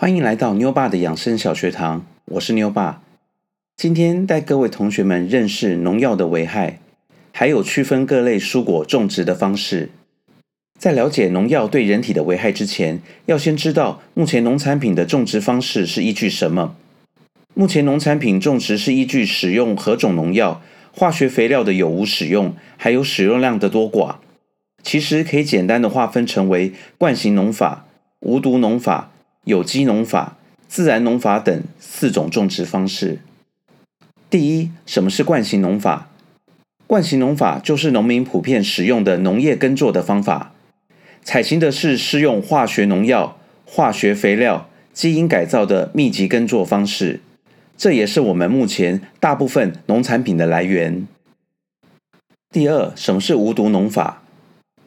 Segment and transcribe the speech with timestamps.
[0.00, 3.02] 欢迎来到妞爸的养生小学堂，我是妞爸。
[3.76, 6.78] 今天带各位同学们认识农药的危害，
[7.32, 9.90] 还有区分各类蔬果种植的方式。
[10.78, 16.76] 在了解农药对人体的危害之前，要先知道目前农产品的种植方式是依据什么。
[17.54, 24.18] 目前农产品种植是依据使用何种农药、化学肥料的有无使用，还有使用量的多寡。
[24.80, 27.86] 其实可以简单的划分成为惯行农法、
[28.20, 29.10] 无毒农法。
[29.48, 30.36] 有机农法、
[30.68, 33.20] 自然农法等四种种植方式。
[34.28, 36.10] 第一，什么是惯行农法？
[36.86, 40.52] 惯行农法就是农民普遍使用的农业耕作的方法，
[41.24, 47.20] 采行的是施用化学农药、化学肥料、基因改造的密集耕作方式。
[47.78, 51.08] 这也是我们目前大部分农产品的来源。
[52.50, 54.22] 第二，什么是无毒农法？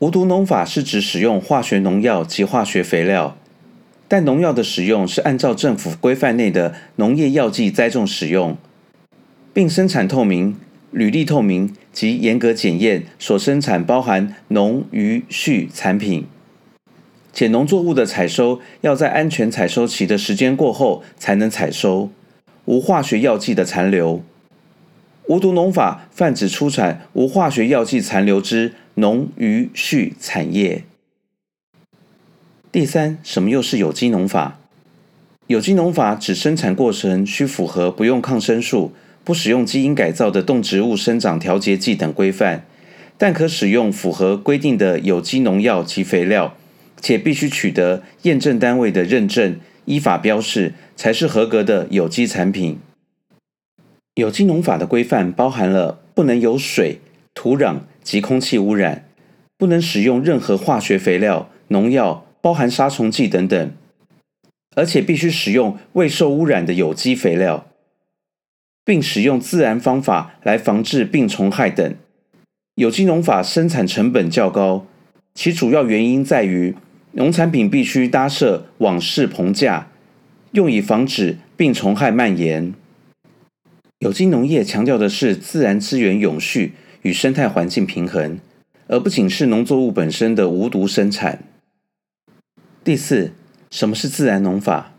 [0.00, 3.38] 无毒农法是指使用化学农药及化学肥料。
[4.12, 8.58] 但农药的使用是按照政府规范内的农业药剂栽种使用，
[9.54, 10.54] 并生产透明、
[10.90, 16.26] 履历透明及严格检验所生产包含农渔畜产品，
[17.32, 22.10] 且农作物的采收要在安全采收期的时间过后才能采收，
[22.66, 24.22] 无化学药剂的残留。
[25.28, 30.84] 无毒农法泛指出产无化学药剂残留之农渔畜产业。
[32.72, 34.58] 第三，什么又是有机农法？
[35.46, 42.64] 有机农法指生产过程需符合不用抗生素、不使用基因改造的动植物生长调节剂等规范，
[43.18, 46.56] 但可使用符合规定的有机农药及肥料，
[46.98, 52.78] 且必须取得验证单位的认证，依法标示，才是合格的有机产品。
[54.14, 57.00] 有机农法的规范包含了不能有水、
[57.34, 59.06] 土壤及空气污染，
[59.58, 62.24] 不能使用任何化学肥料、农药。
[62.42, 63.72] 包含杀虫剂等等，
[64.74, 67.68] 而且必须使用未受污染的有机肥料，
[68.84, 71.94] 并使用自然方法来防治病虫害等。
[72.74, 74.86] 有机农法生产成本较高，
[75.34, 76.74] 其主要原因在于
[77.12, 79.88] 农产品必须搭设网式棚架，
[80.50, 82.74] 用以防止病虫害蔓延。
[84.00, 86.72] 有机农业强调的是自然资源永续
[87.02, 88.40] 与生态环境平衡，
[88.88, 91.44] 而不仅是农作物本身的无毒生产。
[92.84, 93.30] 第四，
[93.70, 94.92] 什么是自然农法？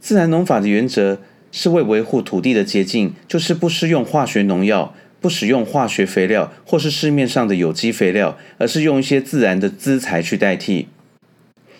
[0.00, 1.20] 自然农法的原则
[1.52, 10.88] 是为维护土地的洁净，就是不施用化学农药，不使用化学肥料或是市面上的有机肥料，而是用一些自然的资材去代替，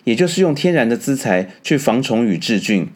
[0.03, 2.87] 也就是用天然的资材去防虫与治菌。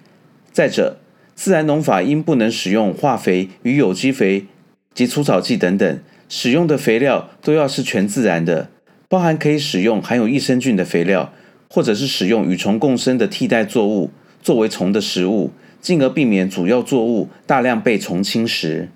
[0.52, 1.00] 再者，
[1.34, 4.46] 自然农法应不能使用化肥与有机肥
[4.94, 6.00] 及除草剂等等，
[6.30, 8.70] 使用的肥料都要是全自然的，
[9.10, 11.34] 包含可以使用含有益生菌的肥料。
[11.74, 14.12] 或者是使用与虫共生的替代作物
[14.44, 15.50] 作为虫的食物，
[15.82, 18.90] 进而避免主要作物大量被虫侵蚀。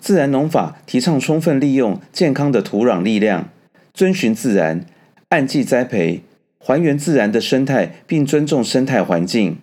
[0.00, 3.50] 自然农法提倡充分利用健康的土壤力量，
[3.92, 4.86] 遵循自然，
[5.28, 6.22] 按季栽培，
[6.58, 9.58] 还原自然的生态，并尊重生态环境。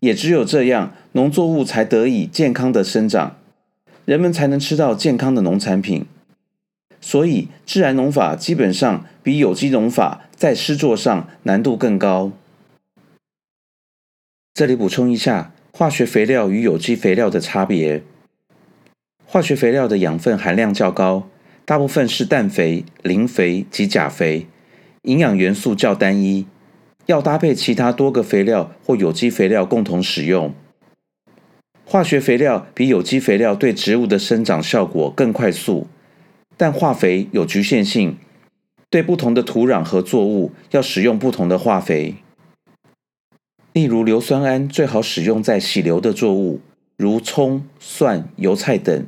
[0.00, 3.36] 也只有这样，农作物才得以健康的生长，
[4.04, 6.04] 人们才能吃到健康的农产品。
[7.00, 12.32] 所以，自然农法基本上比有机农法在施作上难度更高。
[14.52, 18.02] 这里补充一下，化学肥料与有机肥料的差别。
[19.24, 21.28] 化学肥料的养分含量较高，
[21.64, 24.48] 大部分是氮肥、磷肥及钾肥，
[25.02, 26.48] 营养元素较单一，
[27.06, 30.52] 要搭配其他多个肥料或有机肥料共同使用。
[31.84, 35.86] 化学肥料比有机肥料对植物的生长效果更快速。
[36.56, 38.18] 但化肥有局限性，
[38.92, 42.16] 对不同的土壤和作物要使用不同的化肥。
[43.72, 46.60] 例如，硫酸铵最好使用在喜硫的作物，
[46.98, 49.04] 如葱、蒜、油菜等；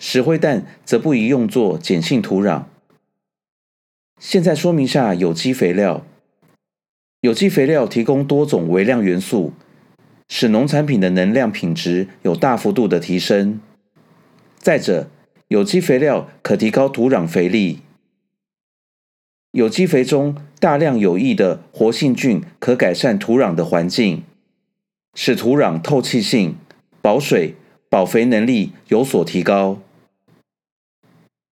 [0.00, 2.64] 石灰氮则不宜用作碱性土壤。
[4.20, 6.04] 现在说明下有机肥料。
[7.20, 9.52] 有机肥料提供多种微量元素，
[10.28, 13.60] 使农产品的能量品质有大幅度的提升。
[14.56, 15.08] 再者，
[15.46, 17.78] 有机肥料可提高土壤肥力。
[19.58, 24.22] 有机肥中大量有益的活性菌可改善土壤的环境，
[25.16, 26.54] 使土壤透气性、
[27.02, 27.56] 保水、
[27.90, 29.80] 保肥能力有所提高，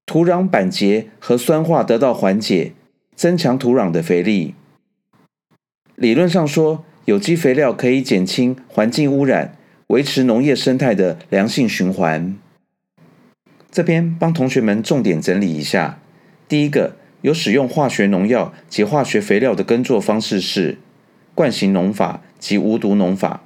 [0.07, 2.75] 土壤板结和酸化得到缓解，
[3.17, 4.55] 增强土壤的肥力。
[5.97, 9.57] 理论上说，有机肥料可以减轻环境污染，
[9.89, 12.39] 维持农业生态的良性循环。
[13.73, 15.99] 这边帮同学们重点整理一下：
[16.47, 16.95] 第一个，
[17.27, 20.79] 有使用化学农药及化学肥料的耕作方式是
[21.35, 23.43] 惯型农法及无毒农法。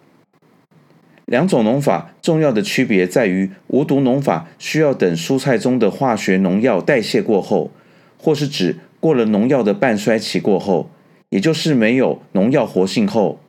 [1.25, 7.71] 两种农法重要的区别在于，无毒农法需要等蔬菜中的化学农药代谢过后，
[8.19, 10.91] 或是指过了农药的半衰期过后，
[11.31, 13.41] 也就是没有农药活性后，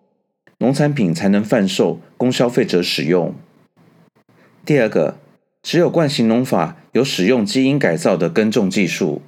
[0.60, 3.36] 农产品才能贩售供消费者使用。
[4.66, 5.18] 第二个，
[5.62, 9.22] 只有惯性农法有使用基因改造的耕种技术。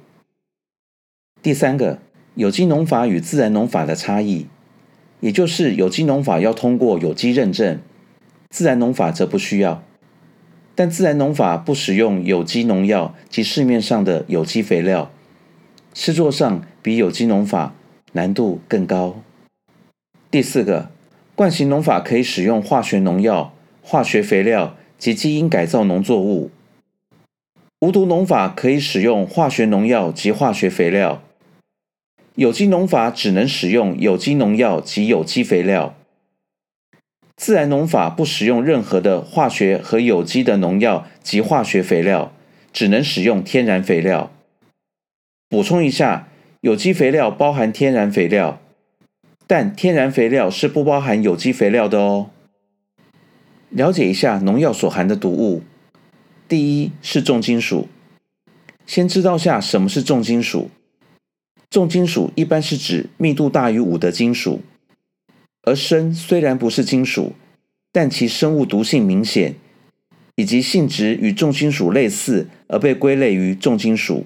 [1.44, 1.98] 第三个，
[2.36, 4.46] 有机农法与自然农法的差异，
[5.20, 7.78] 也就是有机农法要通过有机认证。
[8.48, 9.84] 自然农法则不需要，
[10.74, 15.10] 但自然农法不使用有机农药及市面上的有机肥料，
[15.92, 17.74] 施作上比有机农法
[18.12, 19.20] 难度更高。
[20.30, 20.88] 第四个，
[21.34, 23.52] 惯性农法可以使用化学农药、
[23.82, 26.48] 化学肥料及基因改造农作物；
[27.80, 31.20] 无毒农法可以使用化学农药及化学肥料，
[32.36, 35.94] 有机农法只能使用有机农药及有机肥料。
[37.36, 42.32] 自然农法不使用任何的化学和有机的农药及化学肥料，
[42.72, 44.32] 只能使用天然肥料。
[45.48, 46.28] 补充一下，
[46.60, 48.60] 有机肥料包含天然肥料，
[49.46, 52.30] 但天然肥料是不包含有机肥料的哦。
[53.68, 55.62] 了解一下农药所含的毒物。
[56.48, 57.88] 第一是重金属，
[58.86, 60.70] 先知道下什么是重金属。
[61.74, 64.60] 重金属一般是指密度大于五的金属。
[65.62, 67.32] 而砷虽然不是金属，
[67.90, 69.56] 但其生物毒性明显，
[70.36, 74.24] 以及性质与重金属类似，而被归类于重金属。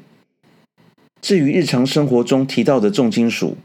[1.23, 3.56] 至于日常生活中提到的重金属，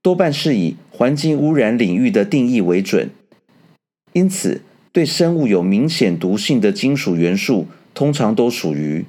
[0.00, 3.10] 多半是以环境污染领域的定义为准，
[4.12, 4.62] 因此
[4.92, 9.04] 对生物有明显毒性的金属元素，通常都属于。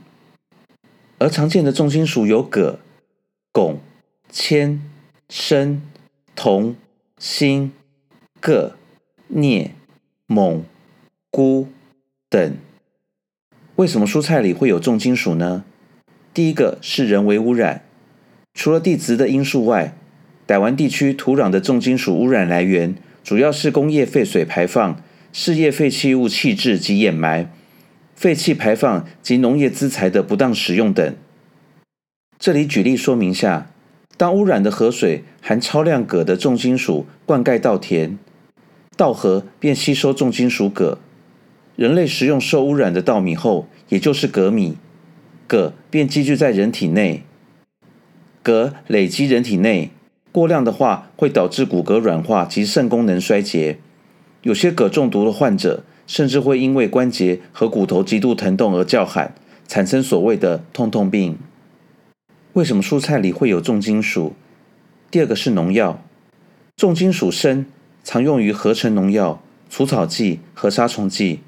[1.19, 2.79] 而常见的重金属有铬、
[3.53, 3.75] 汞、
[4.39, 4.79] 铅、
[5.27, 5.81] 砷、
[6.35, 6.75] 铜、
[7.17, 7.71] 锌。
[8.39, 8.73] 铬、
[9.27, 9.71] 镍、
[10.27, 10.63] 锰、
[11.31, 11.65] 钴
[12.29, 12.55] 等。
[13.77, 15.65] 为什么蔬菜里会有重金属呢？
[16.35, 17.83] 第一个是人为污染，
[18.53, 19.97] 除了地质的因素外，
[20.45, 25.01] 台湾地区土壤的重金属污染来源主要是工业废水排放、
[25.33, 27.51] 事业废弃物弃置及掩埋、
[28.13, 31.15] 废气排放及农业资材的不当使用等。
[32.37, 33.71] 这里举例说明下，
[34.17, 38.17] 当污染的河水含超量镉的重金属灌溉稻田。
[38.95, 40.97] 稻禾便吸收重金属铬，
[41.75, 44.75] 人类食用受污染的稻米后，也就是镉米，
[45.47, 47.23] 镉便积聚在人体内。
[48.41, 49.91] 镉累积人体内
[50.31, 53.77] 过量的话，会导致骨骼软化及肾功能衰竭。
[54.41, 59.35] 有些镉中毒的患者，甚至会因为关节和骨头极度疼痛而叫喊，
[59.67, 61.37] 产生所谓的痛痛病。
[62.57, 64.33] 为什么蔬菜里会有重金属？
[65.11, 66.03] 第二个是农药，
[66.75, 67.67] 重金属砷。
[68.03, 71.41] 常用于合成农药、除草剂和杀虫剂。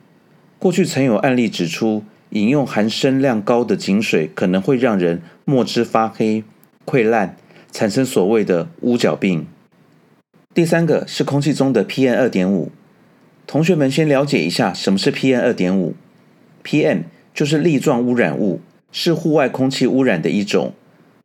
[0.59, 6.43] 过去曾有案例指出，饮用含砷量高的井水可能会让人墨汁发黑、
[6.85, 7.35] 溃烂，
[7.71, 9.47] 产生所谓的乌角病。
[10.53, 12.71] 第三个是空气中的 PM 二点五。
[13.47, 15.95] 同学们先了解一下什么是 PM 二点五。
[16.63, 18.61] PM 就是粒状污染物，
[18.91, 20.73] 是户外空气污染的一种，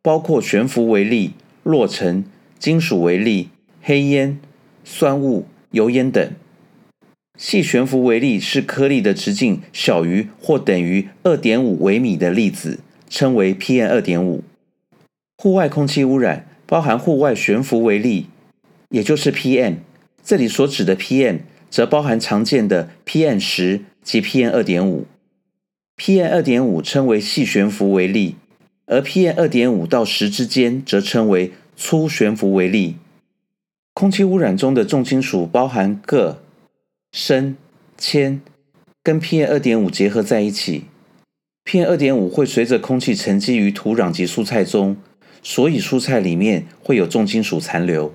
[0.04, 1.32] 包括悬浮微粒、
[1.62, 2.26] 落尘、
[2.58, 3.48] 金属微粒、
[3.80, 4.38] 黑烟。
[4.86, 6.30] 酸雾、油烟等，
[7.38, 14.44] 细悬浮微粒是颗粒的直径小于或等于二点五微米的粒子，称为 PM 二点五。
[15.38, 18.26] 户外空气污染包含户外悬浮微粒，
[18.90, 19.76] 也就是 PM。
[20.22, 21.38] 这里所指的 PM
[21.70, 25.06] 则包含常见的 PM 十及 PM 二点五。
[25.96, 28.36] PM 二点五称为细悬浮微粒，
[28.86, 32.96] 而 PM 二点五到十之间则称为粗悬浮微粒。
[33.94, 36.38] 空气污染中的重金属包含铬、
[37.12, 37.54] 砷、
[37.96, 38.40] 铅，
[39.02, 40.84] 跟 PM 二点五结合在一起。
[41.64, 44.96] PM 二点五会随着空气沉积于土壤及蔬菜中，
[45.42, 48.12] 所以蔬菜里面会有重金属残留。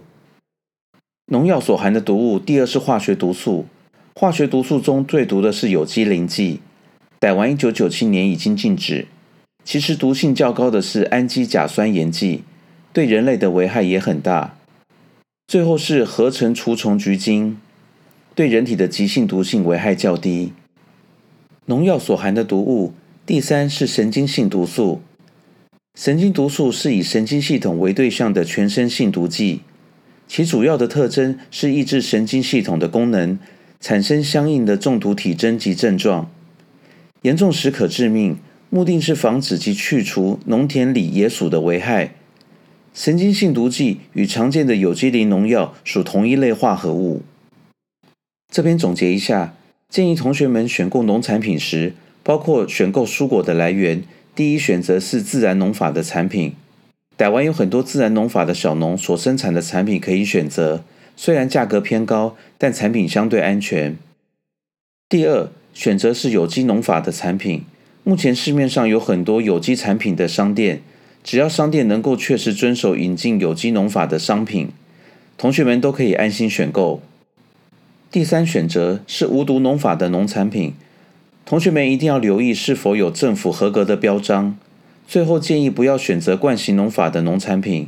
[1.32, 3.66] 农药所含的毒物，第二是化学毒素。
[4.14, 6.60] 化学毒素中最毒的是有机磷剂，
[7.22, 9.08] 台湾一九九七年已经禁止。
[9.64, 12.44] 其实毒性较高的是氨基甲酸盐剂，
[12.92, 14.56] 对人类的危害也很大。
[15.48, 17.60] 最后是合成除虫菊精，
[18.36, 20.54] 对人体的急性毒性危害较低。
[21.66, 22.94] 农药所含的毒物，
[23.26, 25.02] 第三是神经性毒素。
[25.96, 29.62] 神经毒素是以神经系统为对象的全身性毒剂，
[30.28, 33.38] 其主要的特征是抑制神经系统的功能，
[33.80, 36.32] 产生相应的中毒体征及症状，
[37.24, 38.38] 严重时可致命。
[38.72, 42.14] 目的是防止及去除农田里野鼠的危害。
[42.94, 47.24] 神经性毒剂与常见的有机磷农药属同一类化合物。
[48.52, 49.56] 这边总结一下，
[49.90, 54.04] 建议同学们选购农产品时，包括选购蔬果的来源，
[54.36, 56.54] 第一选择是自然农法的产品。
[57.18, 60.84] 台湾有很多自然农法的小农所生产的产品可以选择，
[61.16, 63.98] 虽然价格偏高，但产品相对安全。
[65.08, 67.64] 第二，选择是有机农法的产品。
[68.04, 70.82] 目前市面上有很多有机产品的商店，
[71.24, 74.70] 只要商店能够确实遵守引进有机农法的商品，
[75.38, 77.02] 同学们都可以安心选购。
[78.12, 80.74] 第三选择是无毒农法的农产品，
[81.46, 84.58] 同学们一定要留意是否有政府合格的标章。
[85.08, 87.88] 最后建议不要选择惯行农法的农产品，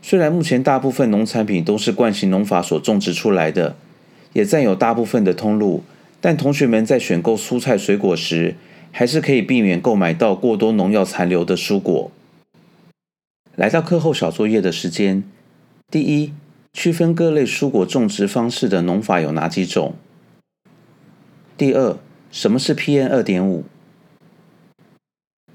[0.00, 3.76] 虽然目前大部分农产品都是惯行农法所种植出来的，
[4.32, 5.82] 也占有大部分的通路，
[6.20, 8.56] 但同学们在选购蔬菜水果时，
[8.92, 12.10] 还是可以避免购买到过多农药残留的蔬果。
[13.56, 15.22] 来到课后小作业的时间，
[15.90, 16.32] 第一，
[16.72, 19.94] 区分各类蔬果种植方式的农法有哪几种？
[21.56, 21.98] 第二，
[22.30, 23.64] 什么是 PM 二点五？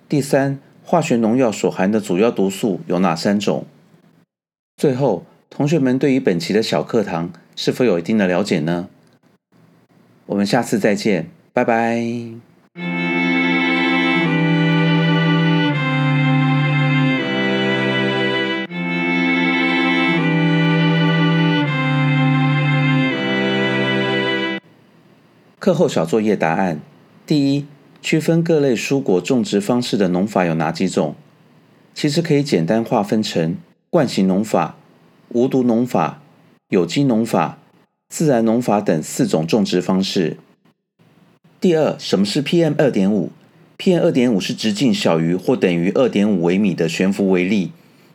[0.07, 3.65] 第三，化学农药所含的主要毒素有哪三种？
[4.77, 8.89] 最后，同学们对于本期的小课堂是否有一定的了解呢？
[10.27, 12.54] 我们下次再见，拜拜。
[25.65, 26.79] 课后小作业答案：
[27.25, 27.65] 第一，
[27.99, 31.15] 区分各类蔬果种植方式的农法有哪几种？
[31.95, 33.57] 其实可以简单划分成
[33.89, 34.77] 惯性农法、
[35.29, 36.21] 无毒农法、
[36.69, 37.57] 有机农法、
[38.09, 40.37] 自然农法等四种种植方式。
[41.59, 43.31] 第二，什么是 PM 二点五
[43.79, 47.71] ？PM 二点五是直径小于或等于二点五微米的悬浮微粒，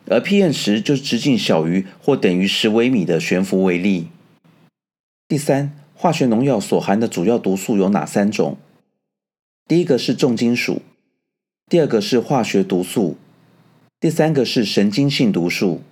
[0.07, 4.07] 而 PM 十就是直径小于或等于十微米的悬浮微粒。
[5.27, 5.80] 第三。
[6.01, 8.57] 化学农药所含的主要毒素有哪三种？
[9.67, 10.81] 第一个是重金属，
[11.69, 13.17] 第二个是化学毒素，
[13.99, 15.83] 第三个是神经性毒素。